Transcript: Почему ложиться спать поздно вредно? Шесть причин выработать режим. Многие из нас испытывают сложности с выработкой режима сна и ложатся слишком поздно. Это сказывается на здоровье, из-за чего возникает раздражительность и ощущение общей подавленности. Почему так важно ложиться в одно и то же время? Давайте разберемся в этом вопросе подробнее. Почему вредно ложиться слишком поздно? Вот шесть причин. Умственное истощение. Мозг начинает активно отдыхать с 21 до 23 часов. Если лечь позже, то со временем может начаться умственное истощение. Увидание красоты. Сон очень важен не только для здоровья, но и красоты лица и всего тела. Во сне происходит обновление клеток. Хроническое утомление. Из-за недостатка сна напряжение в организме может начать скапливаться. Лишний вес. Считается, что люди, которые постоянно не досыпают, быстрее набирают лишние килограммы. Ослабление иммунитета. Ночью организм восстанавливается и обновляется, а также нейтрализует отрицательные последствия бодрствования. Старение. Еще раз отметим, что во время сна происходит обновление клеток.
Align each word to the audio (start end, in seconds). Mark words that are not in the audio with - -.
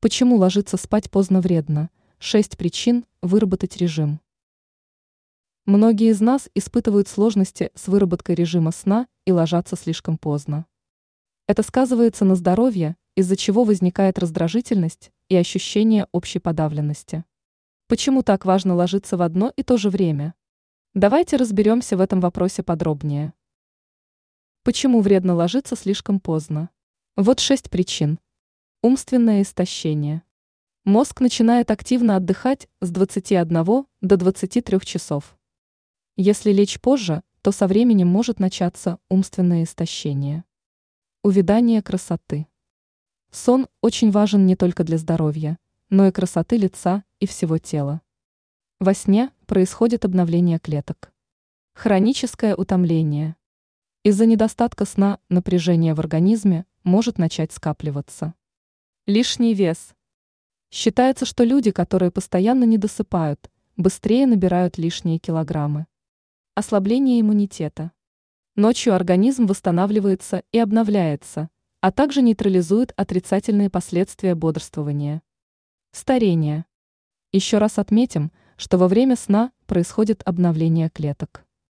Почему 0.00 0.36
ложиться 0.36 0.76
спать 0.76 1.10
поздно 1.10 1.40
вредно? 1.40 1.90
Шесть 2.20 2.56
причин 2.56 3.04
выработать 3.20 3.76
режим. 3.78 4.20
Многие 5.66 6.10
из 6.10 6.20
нас 6.20 6.48
испытывают 6.54 7.08
сложности 7.08 7.72
с 7.74 7.88
выработкой 7.88 8.36
режима 8.36 8.70
сна 8.70 9.08
и 9.24 9.32
ложатся 9.32 9.74
слишком 9.74 10.16
поздно. 10.16 10.66
Это 11.48 11.64
сказывается 11.64 12.24
на 12.24 12.36
здоровье, 12.36 12.96
из-за 13.16 13.36
чего 13.36 13.64
возникает 13.64 14.20
раздражительность 14.20 15.10
и 15.28 15.34
ощущение 15.34 16.06
общей 16.12 16.38
подавленности. 16.38 17.24
Почему 17.88 18.22
так 18.22 18.44
важно 18.44 18.76
ложиться 18.76 19.16
в 19.16 19.22
одно 19.22 19.52
и 19.56 19.64
то 19.64 19.76
же 19.76 19.90
время? 19.90 20.34
Давайте 20.94 21.34
разберемся 21.34 21.96
в 21.96 22.00
этом 22.00 22.20
вопросе 22.20 22.62
подробнее. 22.62 23.32
Почему 24.62 25.00
вредно 25.00 25.34
ложиться 25.34 25.74
слишком 25.74 26.20
поздно? 26.20 26.70
Вот 27.16 27.40
шесть 27.40 27.68
причин. 27.68 28.20
Умственное 28.80 29.42
истощение. 29.42 30.22
Мозг 30.84 31.20
начинает 31.20 31.72
активно 31.72 32.14
отдыхать 32.14 32.68
с 32.80 32.92
21 32.92 33.64
до 34.00 34.16
23 34.16 34.80
часов. 34.82 35.36
Если 36.14 36.52
лечь 36.52 36.80
позже, 36.80 37.24
то 37.42 37.50
со 37.50 37.66
временем 37.66 38.06
может 38.06 38.38
начаться 38.38 39.00
умственное 39.08 39.64
истощение. 39.64 40.44
Увидание 41.24 41.82
красоты. 41.82 42.46
Сон 43.32 43.66
очень 43.80 44.12
важен 44.12 44.46
не 44.46 44.54
только 44.54 44.84
для 44.84 44.96
здоровья, 44.96 45.58
но 45.90 46.06
и 46.06 46.12
красоты 46.12 46.56
лица 46.56 47.02
и 47.18 47.26
всего 47.26 47.58
тела. 47.58 48.00
Во 48.78 48.94
сне 48.94 49.32
происходит 49.46 50.04
обновление 50.04 50.60
клеток. 50.60 51.12
Хроническое 51.72 52.54
утомление. 52.54 53.34
Из-за 54.04 54.24
недостатка 54.24 54.84
сна 54.84 55.18
напряжение 55.28 55.94
в 55.94 55.98
организме 55.98 56.64
может 56.84 57.18
начать 57.18 57.50
скапливаться. 57.50 58.34
Лишний 59.08 59.54
вес. 59.54 59.94
Считается, 60.70 61.24
что 61.24 61.42
люди, 61.42 61.70
которые 61.70 62.10
постоянно 62.10 62.64
не 62.64 62.76
досыпают, 62.76 63.50
быстрее 63.74 64.26
набирают 64.26 64.76
лишние 64.76 65.18
килограммы. 65.18 65.86
Ослабление 66.54 67.18
иммунитета. 67.22 67.92
Ночью 68.54 68.94
организм 68.94 69.46
восстанавливается 69.46 70.42
и 70.52 70.58
обновляется, 70.58 71.48
а 71.80 71.90
также 71.90 72.20
нейтрализует 72.20 72.92
отрицательные 72.96 73.70
последствия 73.70 74.34
бодрствования. 74.34 75.22
Старение. 75.92 76.66
Еще 77.32 77.56
раз 77.56 77.78
отметим, 77.78 78.30
что 78.58 78.76
во 78.76 78.88
время 78.88 79.16
сна 79.16 79.52
происходит 79.64 80.20
обновление 80.26 80.90
клеток. 80.90 81.46